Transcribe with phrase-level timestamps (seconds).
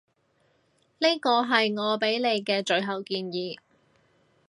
[0.97, 3.59] 呢個係我畀你嘅最後建議